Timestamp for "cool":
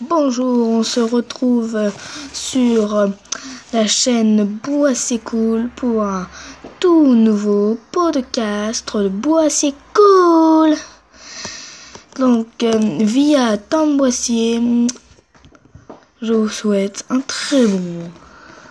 5.18-5.68, 9.94-10.74